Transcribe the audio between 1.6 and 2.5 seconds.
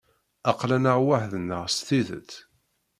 s tidet.